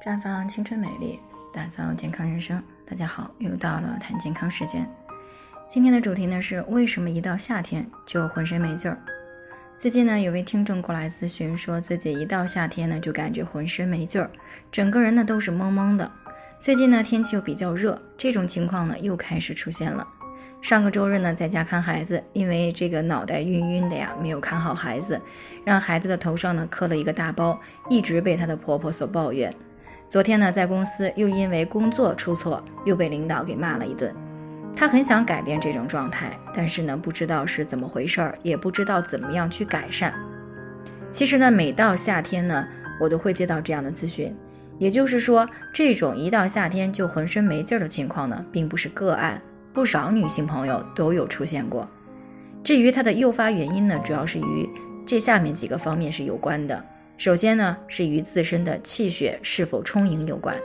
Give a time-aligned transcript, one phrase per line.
[0.00, 1.18] 绽放青春美丽，
[1.52, 2.62] 打造健康人生。
[2.86, 4.88] 大家好，又到了谈健康时间。
[5.66, 8.96] 今天的主题呢是为什么一到夏天就浑身没劲儿？
[9.74, 14.30] 最近呢有位听众过来咨询，说自己一到夏天呢就感觉浑身没劲儿，
[14.70, 16.08] 整个人呢都是懵懵的。
[16.60, 20.06] 最近呢天气又比较热，这种情况呢又开始出现了。
[20.62, 25.20] 上个周日呢，在家看孩子，因为这个脑袋晕晕的呀，没有看好孩子，
[25.64, 27.60] 让孩子的头上呢磕了一个大包，
[27.90, 29.52] 一直被她的婆婆所抱怨。
[30.08, 34.14] 昨天呢，在公司又因为工作出错，又被领导给骂了一顿。
[34.74, 40.14] 她很想改变这种状态，但是呢，不知道是怎么回事儿，也不知道怎么样去改善。
[41.10, 42.66] 其实呢，每到夏天呢，
[42.98, 44.34] 我都会接到这样的咨询，
[44.78, 49.42] 也就是说，这种一到夏天就浑身没劲儿的情况呢，并不是个案。
[49.74, 51.86] 不少女性朋友都有出现过。
[52.64, 54.68] 至于它的诱发原因呢，主要是与
[55.06, 56.82] 这下面几个方面是有关的。
[57.18, 60.56] 首先呢，是与自身的气血是否充盈有关。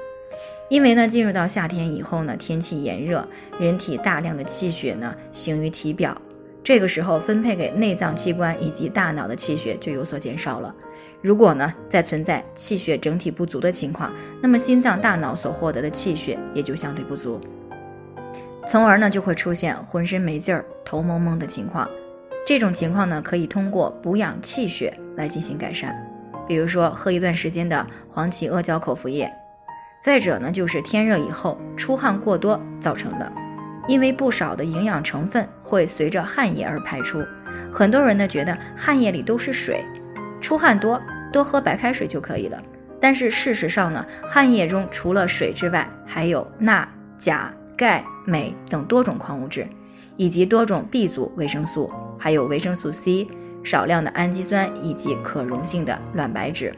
[0.69, 3.27] 因为呢，进入到夏天以后呢，天气炎热，
[3.59, 6.15] 人体大量的气血呢行于体表，
[6.63, 10.73] 这个时候分配给内脏器官以及大脑的气血就有所减少了。
[11.23, 17.41] 如果呢，在存在气血整体不足的情况，那么心脏、大脑所获得的气血也就相对不足。
[18.67, 21.89] 从而呢就会出现浑身没劲儿、头蒙蒙的情况。
[22.45, 26.12] 这种情况呢可以通过补养气血来进行改善，
[26.53, 29.27] 比如说喝一段时间的黄芪阿胶口服液。
[29.99, 33.33] 再者呢就是天热以后出汗过多造成的，
[33.87, 37.25] 因为不少的营养成分会随着汗液而排出。
[37.71, 39.83] 很多人呢觉得汗液里都是水，
[40.39, 41.01] 出汗多
[41.31, 42.61] 多喝白开水就可以了。
[43.01, 47.51] 但是事实上呢，汗液中除了水之外，还有钠、钾。
[47.75, 49.67] 钙、镁等多种矿物质，
[50.15, 53.27] 以及多种 B 族维生素，还有维生素 C、
[53.63, 56.73] 少量的氨基酸以及可溶性的卵白质。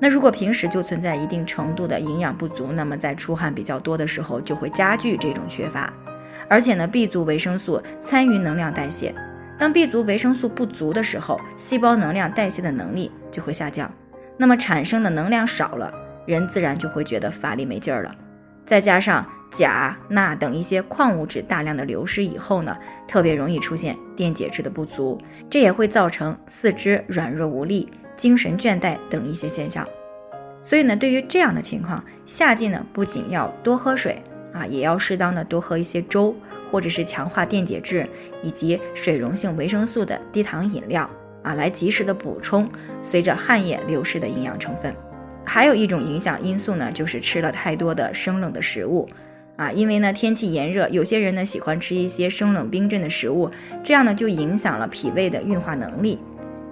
[0.00, 5.90] 那如果平时就存在一定程度的营养不足，那么在出汗比较多的时候，就会加剧这种缺乏。
[6.48, 9.14] 而且呢，B 族维生素参与能量代谢，
[9.58, 13.90] 当 B 族维生素不足的时候，细胞能量代谢的能力就会下降，
[14.36, 15.94] 那么产生的能量少了，
[16.26, 18.14] 人自然就会觉得乏力没劲儿了。
[18.64, 19.24] 再加上
[19.54, 22.76] 钾、钠等一些矿物质大量的流失以后呢，
[23.06, 25.16] 特别容易出现电解质的不足，
[25.48, 29.86] 这也会造成四肢软弱无力、精神倦怠等一些现象。
[30.60, 34.20] 所以呢，对于这样的情况，夏季呢不仅要多喝水
[34.52, 36.34] 啊，也要适当的多喝一些粥，
[36.72, 38.08] 或者是强化电解质
[38.42, 41.08] 以及水溶性维生素的低糖饮料
[41.44, 42.68] 啊，来及时的补充
[43.00, 44.92] 随着汗液流失的营养成分。
[45.46, 49.06] 还有一种影响因素呢，就是吃了太多的生冷的食物，
[49.56, 53.50] 啊，因为呢天气炎热，有些人呢喜欢吃一些生冷冰镇的食物，
[53.82, 56.18] 这样呢就影响了脾胃的运化能力。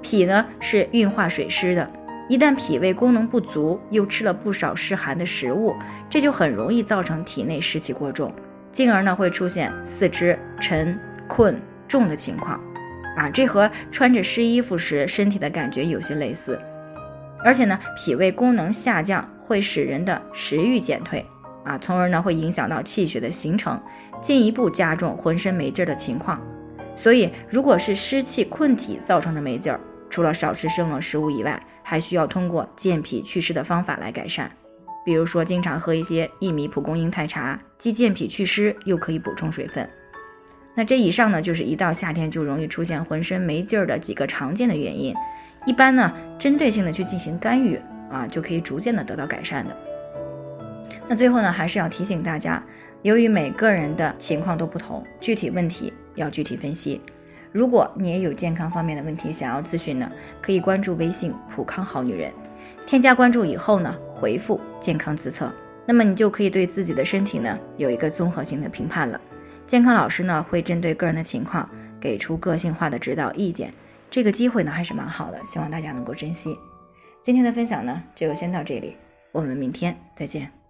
[0.03, 1.89] 脾呢是运化水湿的，
[2.29, 5.75] 一旦脾胃功能不足，又吃了不少湿寒的食物，
[6.11, 8.35] 这就很容易造成体内湿气过重，
[8.73, 11.57] 进而呢会出现四肢沉、困、
[11.87, 12.61] 重的情况，
[13.17, 16.59] 啊，这和穿着湿衣服时身体的感觉有些类似。
[17.45, 21.25] 而且呢，脾胃功能下降会使人的食欲减退
[21.65, 23.81] 啊，从而呢会影响到气血的形成，
[24.21, 26.41] 进一步加重浑身没劲儿的情况。
[26.95, 29.81] 所以，如果是湿气困体造成的没劲儿，
[30.11, 34.51] 除了少吃生冷食物以外，还需要通过健脾祛湿的方法来改善。
[35.05, 39.89] 比如说，经常喝一些薏米蒲公英太茶，既健脾祛湿，又可以补充水分。
[40.75, 45.15] 那这以上呢，就是一到夏天就容易出现浑身没劲儿的几个常见的原因。
[45.67, 47.81] 一般呢，针对性的去进行干预
[48.11, 49.77] 啊，就可以逐渐的得到改善的。
[51.13, 52.65] 那最后呢，还是要提醒大家，
[53.03, 57.03] 由于每个人的情况都不同，具体问题要具体分析。
[57.53, 62.33] 如果你也有健康方面的问题想要咨询呢，可以关注微信“普康好女人”，
[62.89, 65.53] 添加关注以后呢，回复“健康自测”，
[65.85, 69.21] 那么你就可以对自己的身体呢有一个综合性的评判了。
[69.67, 71.69] 健康老师呢会针对个人的情况
[72.01, 73.71] 给出个性化的指导意见。
[74.11, 76.57] 这个机会呢还是蛮好的，希望大家能够珍惜。
[77.21, 78.97] 今天的分享呢就先到这里，
[79.31, 80.62] 我们明天再见。